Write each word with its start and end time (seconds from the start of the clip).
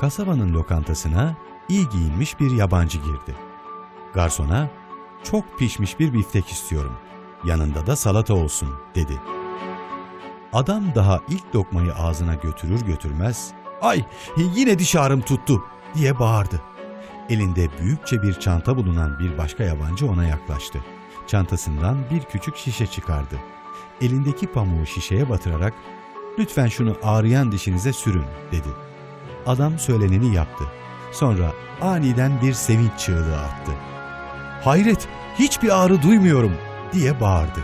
Kasabanın 0.00 0.54
lokantasına 0.54 1.36
iyi 1.68 1.88
giyinmiş 1.88 2.40
bir 2.40 2.50
yabancı 2.50 2.98
girdi. 2.98 3.36
Garsona, 4.14 4.70
çok 5.22 5.58
pişmiş 5.58 6.00
bir 6.00 6.12
biftek 6.12 6.48
istiyorum. 6.48 6.92
Yanında 7.44 7.86
da 7.86 7.96
salata 7.96 8.34
olsun, 8.34 8.68
dedi. 8.94 9.20
Adam 10.52 10.84
daha 10.94 11.20
ilk 11.28 11.54
lokmayı 11.54 11.94
ağzına 11.94 12.34
götürür 12.34 12.80
götürmez, 12.80 13.52
ay 13.82 14.04
yine 14.36 14.78
diş 14.78 14.96
ağrım 14.96 15.20
tuttu 15.20 15.64
diye 15.94 16.18
bağırdı. 16.18 16.62
Elinde 17.28 17.68
büyükçe 17.80 18.22
bir 18.22 18.32
çanta 18.32 18.76
bulunan 18.76 19.18
bir 19.18 19.38
başka 19.38 19.64
yabancı 19.64 20.10
ona 20.10 20.24
yaklaştı. 20.24 20.84
Çantasından 21.26 21.98
bir 22.10 22.22
küçük 22.22 22.56
şişe 22.56 22.86
çıkardı. 22.86 23.36
Elindeki 24.00 24.46
pamuğu 24.46 24.86
şişeye 24.86 25.28
batırarak, 25.28 25.74
lütfen 26.38 26.68
şunu 26.68 26.96
ağrıyan 27.02 27.52
dişinize 27.52 27.92
sürün, 27.92 28.24
dedi. 28.52 28.68
Adam 29.46 29.78
söyleneni 29.78 30.34
yaptı. 30.34 30.64
Sonra 31.12 31.52
aniden 31.80 32.42
bir 32.42 32.52
sevinç 32.52 32.98
çığlığı 32.98 33.40
attı. 33.40 33.72
Hayret, 34.64 35.08
hiçbir 35.38 35.84
ağrı 35.84 36.02
duymuyorum 36.02 36.52
diye 36.92 37.20
bağırdı. 37.20 37.60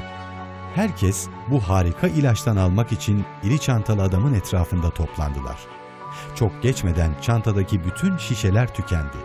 Herkes 0.75 1.29
bu 1.49 1.61
harika 1.61 2.09
ilaçtan 2.09 2.57
almak 2.57 2.93
için 2.93 3.25
iri 3.43 3.59
çantalı 3.59 4.03
adamın 4.03 4.35
etrafında 4.35 4.91
toplandılar. 4.91 5.57
Çok 6.35 6.63
geçmeden 6.63 7.11
çantadaki 7.23 7.85
bütün 7.85 8.17
şişeler 8.17 8.75
tükendi. 8.75 9.17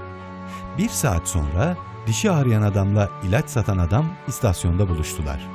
Bir 0.77 0.89
saat 0.89 1.27
sonra 1.27 1.77
dişi 2.07 2.31
ağrıyan 2.31 2.61
adamla 2.61 3.09
ilaç 3.23 3.49
satan 3.49 3.77
adam 3.77 4.05
istasyonda 4.27 4.89
buluştular. 4.89 5.47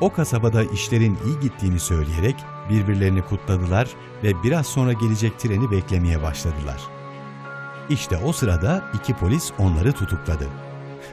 O 0.00 0.12
kasabada 0.12 0.64
işlerin 0.64 1.18
iyi 1.26 1.40
gittiğini 1.40 1.80
söyleyerek 1.80 2.36
birbirlerini 2.70 3.22
kutladılar 3.22 3.88
ve 4.22 4.42
biraz 4.42 4.66
sonra 4.66 4.92
gelecek 4.92 5.38
treni 5.38 5.70
beklemeye 5.70 6.22
başladılar. 6.22 6.80
İşte 7.88 8.16
o 8.16 8.32
sırada 8.32 8.84
iki 8.94 9.14
polis 9.14 9.52
onları 9.58 9.92
tutukladı. 9.92 10.48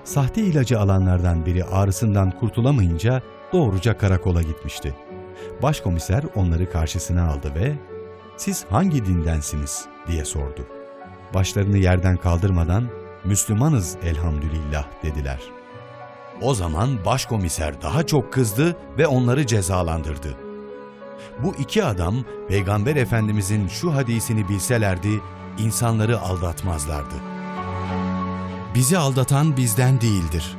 Sahte 0.03 0.41
ilacı 0.41 0.79
alanlardan 0.79 1.45
biri 1.45 1.63
ağrısından 1.63 2.31
kurtulamayınca 2.31 3.21
doğruca 3.53 3.97
karakola 3.97 4.41
gitmişti. 4.41 4.95
Başkomiser 5.63 6.23
onları 6.35 6.71
karşısına 6.71 7.27
aldı 7.27 7.51
ve 7.55 7.75
"Siz 8.37 8.65
hangi 8.69 9.05
dindensiniz?" 9.05 9.85
diye 10.07 10.25
sordu. 10.25 10.65
Başlarını 11.33 11.77
yerden 11.77 12.17
kaldırmadan 12.17 12.89
"Müslümanız 13.25 13.97
elhamdülillah." 14.03 14.85
dediler. 15.03 15.39
O 16.41 16.53
zaman 16.53 17.05
başkomiser 17.05 17.81
daha 17.81 18.05
çok 18.05 18.33
kızdı 18.33 18.77
ve 18.97 19.07
onları 19.07 19.47
cezalandırdı. 19.47 20.48
Bu 21.43 21.55
iki 21.55 21.83
adam 21.83 22.15
Peygamber 22.47 22.95
Efendimizin 22.95 23.67
şu 23.67 23.95
hadisini 23.95 24.49
bilselerdi 24.49 25.21
insanları 25.57 26.19
aldatmazlardı. 26.19 27.15
Bizi 28.75 28.97
aldatan 28.97 29.57
bizden 29.57 30.01
değildir. 30.01 30.58